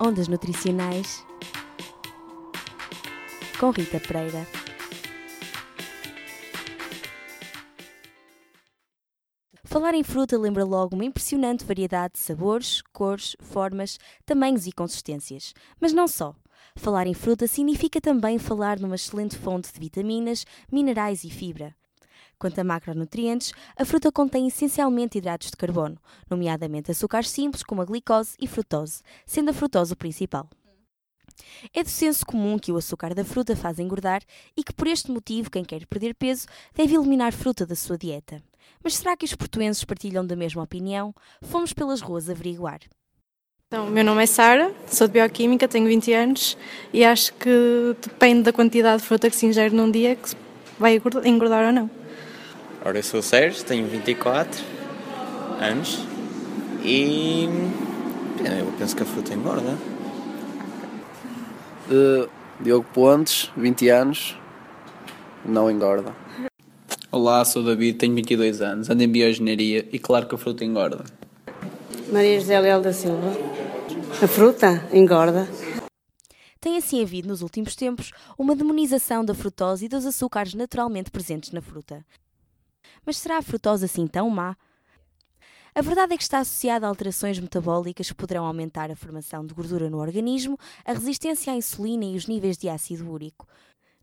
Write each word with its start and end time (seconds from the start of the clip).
Ondas 0.00 0.26
Nutricionais 0.26 1.24
com 3.60 3.70
Rita 3.70 4.00
Pereira. 4.00 4.46
Falar 9.62 9.94
em 9.94 10.02
fruta 10.02 10.36
lembra 10.36 10.64
logo 10.64 10.96
uma 10.96 11.04
impressionante 11.04 11.64
variedade 11.64 12.14
de 12.14 12.20
sabores, 12.20 12.82
cores, 12.92 13.36
formas, 13.40 13.98
tamanhos 14.26 14.66
e 14.66 14.72
consistências. 14.72 15.54
Mas 15.80 15.92
não 15.92 16.08
só. 16.08 16.34
Falar 16.76 17.06
em 17.06 17.14
fruta 17.14 17.46
significa 17.46 18.00
também 18.00 18.36
falar 18.38 18.80
numa 18.80 18.96
excelente 18.96 19.38
fonte 19.38 19.72
de 19.72 19.78
vitaminas, 19.78 20.44
minerais 20.70 21.22
e 21.22 21.30
fibra. 21.30 21.74
Quanto 22.38 22.60
a 22.60 22.64
macronutrientes, 22.64 23.52
a 23.76 23.84
fruta 23.84 24.10
contém 24.12 24.46
essencialmente 24.46 25.18
hidratos 25.18 25.50
de 25.50 25.56
carbono, 25.56 25.96
nomeadamente 26.28 26.90
açúcares 26.90 27.30
simples 27.30 27.62
como 27.62 27.82
a 27.82 27.84
glicose 27.84 28.36
e 28.40 28.46
frutose, 28.46 29.02
sendo 29.26 29.50
a 29.50 29.54
frutose 29.54 29.92
o 29.92 29.96
principal. 29.96 30.48
É 31.72 31.82
do 31.82 31.88
senso 31.88 32.24
comum 32.24 32.58
que 32.58 32.72
o 32.72 32.76
açúcar 32.76 33.14
da 33.14 33.24
fruta 33.24 33.56
faz 33.56 33.78
engordar 33.78 34.22
e 34.56 34.62
que, 34.62 34.72
por 34.72 34.86
este 34.86 35.10
motivo, 35.10 35.50
quem 35.50 35.64
quer 35.64 35.86
perder 35.86 36.14
peso 36.14 36.46
deve 36.74 36.94
eliminar 36.94 37.32
fruta 37.32 37.66
da 37.66 37.74
sua 37.74 37.98
dieta. 37.98 38.42
Mas 38.82 38.96
será 38.96 39.16
que 39.16 39.24
os 39.24 39.34
portuenses 39.34 39.84
partilham 39.84 40.26
da 40.26 40.36
mesma 40.36 40.62
opinião? 40.62 41.14
Fomos 41.42 41.72
pelas 41.72 42.00
ruas 42.00 42.28
averiguar. 42.28 42.80
Então, 43.66 43.86
meu 43.86 44.04
nome 44.04 44.22
é 44.22 44.26
Sara, 44.26 44.72
sou 44.86 45.08
de 45.08 45.14
Bioquímica, 45.14 45.66
tenho 45.66 45.86
20 45.86 46.12
anos 46.12 46.56
e 46.92 47.04
acho 47.04 47.32
que 47.34 47.96
depende 48.00 48.42
da 48.42 48.52
quantidade 48.52 49.02
de 49.02 49.08
fruta 49.08 49.28
que 49.28 49.34
se 49.34 49.46
ingere 49.46 49.74
num 49.74 49.90
dia 49.90 50.14
que 50.14 50.36
vai 50.78 51.00
engordar 51.24 51.66
ou 51.66 51.72
não. 51.72 51.90
Ora, 52.86 52.98
eu 52.98 53.02
sou 53.02 53.20
o 53.20 53.22
Sérgio, 53.22 53.64
tenho 53.64 53.86
24 53.86 54.62
anos 55.58 56.00
e 56.82 57.48
eu 58.58 58.72
penso 58.78 58.94
que 58.94 59.02
a 59.02 59.06
fruta 59.06 59.32
engorda. 59.32 59.78
Uh, 61.88 62.28
Diogo 62.60 62.86
Pontes, 62.92 63.50
20 63.56 63.88
anos, 63.88 64.36
não 65.46 65.70
engorda. 65.70 66.14
Olá, 67.10 67.42
sou 67.46 67.64
David, 67.64 67.96
tenho 67.96 68.14
22 68.14 68.60
anos, 68.60 68.90
ando 68.90 69.02
em 69.02 69.08
bioengenharia 69.08 69.88
e 69.90 69.98
claro 69.98 70.26
que 70.28 70.34
a 70.34 70.38
fruta 70.38 70.62
engorda. 70.62 71.04
Maria 72.12 72.38
José 72.38 72.60
Leal 72.60 72.82
da 72.82 72.92
Silva. 72.92 73.32
A 74.22 74.28
fruta 74.28 74.86
engorda. 74.92 75.48
Tem 76.60 76.76
assim 76.76 77.00
havido 77.00 77.28
nos 77.28 77.40
últimos 77.40 77.74
tempos 77.74 78.12
uma 78.38 78.54
demonização 78.54 79.24
da 79.24 79.32
frutose 79.32 79.86
e 79.86 79.88
dos 79.88 80.04
açúcares 80.04 80.52
naturalmente 80.52 81.10
presentes 81.10 81.50
na 81.50 81.62
fruta. 81.62 82.04
Mas 83.04 83.18
será 83.18 83.38
a 83.38 83.42
frutose 83.42 83.84
assim 83.84 84.06
tão 84.06 84.30
má? 84.30 84.56
A 85.74 85.82
verdade 85.82 86.14
é 86.14 86.16
que 86.16 86.22
está 86.22 86.38
associada 86.38 86.86
a 86.86 86.88
alterações 86.88 87.38
metabólicas 87.38 88.08
que 88.08 88.14
poderão 88.14 88.46
aumentar 88.46 88.90
a 88.90 88.96
formação 88.96 89.44
de 89.44 89.52
gordura 89.52 89.90
no 89.90 89.98
organismo, 89.98 90.56
a 90.84 90.92
resistência 90.92 91.52
à 91.52 91.56
insulina 91.56 92.04
e 92.04 92.16
os 92.16 92.28
níveis 92.28 92.56
de 92.56 92.68
ácido 92.68 93.10
úrico. 93.10 93.46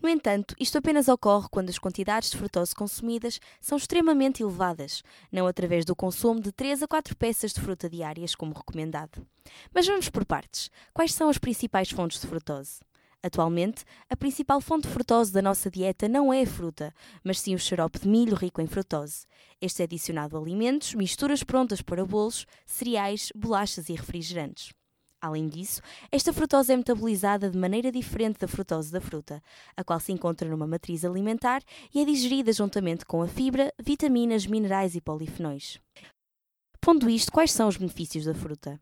No 0.00 0.08
entanto, 0.08 0.54
isto 0.58 0.78
apenas 0.78 1.08
ocorre 1.08 1.48
quando 1.50 1.70
as 1.70 1.78
quantidades 1.78 2.30
de 2.30 2.38
frutose 2.38 2.74
consumidas 2.74 3.40
são 3.60 3.76
extremamente 3.76 4.42
elevadas, 4.42 5.02
não 5.30 5.46
através 5.46 5.84
do 5.84 5.94
consumo 5.94 6.40
de 6.40 6.52
3 6.52 6.84
a 6.84 6.88
4 6.88 7.16
peças 7.16 7.52
de 7.52 7.60
fruta 7.60 7.90
diárias, 7.90 8.34
como 8.34 8.54
recomendado. 8.54 9.26
Mas 9.74 9.86
vamos 9.86 10.08
por 10.08 10.24
partes. 10.24 10.70
Quais 10.94 11.12
são 11.12 11.28
as 11.28 11.36
principais 11.36 11.90
fontes 11.90 12.20
de 12.20 12.28
frutose? 12.28 12.80
Atualmente, 13.22 13.84
a 14.08 14.16
principal 14.16 14.60
fonte 14.60 14.86
de 14.86 14.94
frutose 14.94 15.32
da 15.32 15.42
nossa 15.42 15.68
dieta 15.68 16.08
não 16.08 16.32
é 16.32 16.42
a 16.42 16.46
fruta, 16.46 16.94
mas 17.24 17.40
sim 17.40 17.52
o 17.52 17.58
xarope 17.58 17.98
de 17.98 18.08
milho 18.08 18.36
rico 18.36 18.60
em 18.60 18.66
frutose. 18.66 19.26
Este 19.60 19.82
é 19.82 19.84
adicionado 19.84 20.36
a 20.36 20.40
alimentos, 20.40 20.94
misturas 20.94 21.42
prontas 21.42 21.82
para 21.82 22.04
bolos, 22.04 22.46
cereais, 22.64 23.32
bolachas 23.34 23.88
e 23.88 23.94
refrigerantes. 23.94 24.72
Além 25.20 25.48
disso, 25.48 25.82
esta 26.12 26.32
frutose 26.32 26.72
é 26.72 26.76
metabolizada 26.76 27.50
de 27.50 27.58
maneira 27.58 27.90
diferente 27.90 28.38
da 28.38 28.46
frutose 28.46 28.92
da 28.92 29.00
fruta, 29.00 29.42
a 29.76 29.82
qual 29.82 29.98
se 29.98 30.12
encontra 30.12 30.48
numa 30.48 30.66
matriz 30.66 31.04
alimentar 31.04 31.60
e 31.92 32.00
é 32.00 32.04
digerida 32.04 32.52
juntamente 32.52 33.04
com 33.04 33.20
a 33.20 33.26
fibra, 33.26 33.74
vitaminas, 33.82 34.46
minerais 34.46 34.94
e 34.94 35.00
polifenóis. 35.00 35.80
Pondo 36.80 37.10
isto, 37.10 37.32
quais 37.32 37.50
são 37.50 37.66
os 37.66 37.76
benefícios 37.76 38.26
da 38.26 38.34
fruta? 38.34 38.80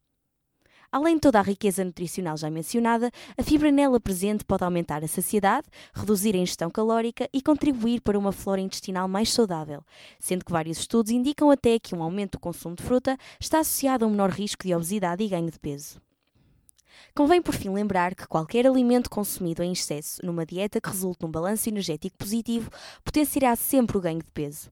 Além 0.91 1.17
de 1.17 1.21
toda 1.21 1.39
a 1.39 1.43
riqueza 1.43 1.85
nutricional 1.85 2.37
já 2.37 2.51
mencionada, 2.51 3.11
a 3.37 3.43
fibra 3.43 3.71
nela 3.71 4.01
presente 4.01 4.45
pode 4.45 4.65
aumentar 4.65 5.03
a 5.03 5.09
saciedade, 5.09 5.67
reduzir 5.95 6.35
a 6.35 6.39
ingestão 6.39 6.71
calórica 6.71 7.29
e 7.33 7.43
contribuir 7.43 8.01
para 8.01 8.19
uma 8.19 8.33
flora 8.33 8.61
intestinal 8.61 9.09
mais 9.09 9.33
saudável, 9.33 9.83
sendo 10.19 10.45
que 10.45 10.53
vários 10.53 10.79
estudos 10.79 11.11
indicam 11.11 11.51
até 11.51 11.79
que 11.79 11.95
um 11.95 12.03
aumento 12.03 12.33
do 12.33 12.41
consumo 12.41 12.77
de 12.77 12.83
fruta 12.83 13.19
está 13.41 13.61
associado 13.61 14.05
a 14.05 14.09
um 14.09 14.11
menor 14.11 14.31
risco 14.31 14.65
de 14.65 14.75
obesidade 14.75 15.23
e 15.23 15.29
ganho 15.29 15.51
de 15.51 15.59
peso. 15.59 16.01
Convém 17.15 17.41
por 17.41 17.55
fim 17.55 17.71
lembrar 17.71 18.15
que 18.15 18.27
qualquer 18.27 18.67
alimento 18.67 19.11
consumido 19.11 19.63
em 19.63 19.73
excesso 19.73 20.25
numa 20.25 20.47
dieta 20.47 20.81
que 20.81 20.89
resulte 20.89 21.23
num 21.23 21.31
balanço 21.31 21.69
energético 21.69 22.17
positivo 22.17 22.71
potenciará 23.05 23.57
sempre 23.57 23.97
o 23.97 24.01
ganho 24.01 24.23
de 24.23 24.31
peso. 24.31 24.71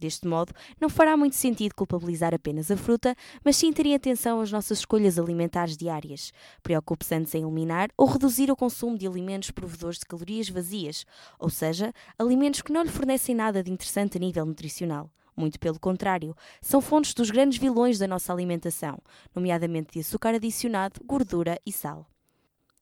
Deste 0.00 0.26
modo, 0.26 0.54
não 0.80 0.88
fará 0.88 1.14
muito 1.14 1.36
sentido 1.36 1.74
culpabilizar 1.74 2.32
apenas 2.34 2.70
a 2.70 2.76
fruta, 2.76 3.14
mas 3.44 3.56
sim 3.56 3.70
terem 3.70 3.94
atenção 3.94 4.40
às 4.40 4.50
nossas 4.50 4.78
escolhas 4.78 5.18
alimentares 5.18 5.76
diárias. 5.76 6.32
Preocupe-se 6.62 7.14
antes 7.14 7.34
em 7.34 7.42
eliminar 7.42 7.90
ou 7.98 8.06
reduzir 8.06 8.50
o 8.50 8.56
consumo 8.56 8.96
de 8.96 9.06
alimentos 9.06 9.50
provedores 9.50 9.98
de 9.98 10.06
calorias 10.06 10.48
vazias, 10.48 11.04
ou 11.38 11.50
seja, 11.50 11.92
alimentos 12.18 12.62
que 12.62 12.72
não 12.72 12.82
lhe 12.82 12.88
fornecem 12.88 13.34
nada 13.34 13.62
de 13.62 13.70
interessante 13.70 14.16
a 14.16 14.20
nível 14.20 14.46
nutricional. 14.46 15.10
Muito 15.36 15.60
pelo 15.60 15.78
contrário, 15.78 16.34
são 16.62 16.80
fontes 16.80 17.12
dos 17.12 17.30
grandes 17.30 17.58
vilões 17.58 17.98
da 17.98 18.08
nossa 18.08 18.32
alimentação, 18.32 18.98
nomeadamente 19.34 19.92
de 19.92 20.00
açúcar 20.00 20.34
adicionado, 20.34 20.98
gordura 21.04 21.60
e 21.66 21.70
sal. 21.70 22.06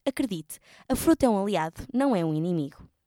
Acredite, 0.07 0.61
a 0.89 0.95
fruta 0.95 1.27
é 1.27 1.29
um 1.29 1.43
aliado, 1.43 1.83
não 1.93 2.15
é 2.15 2.25
um 2.25 2.33
inimigo. 2.33 2.89